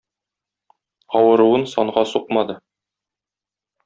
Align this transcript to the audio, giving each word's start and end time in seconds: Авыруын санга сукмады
Авыруын 1.17 1.63
санга 1.73 2.03
сукмады 2.13 2.55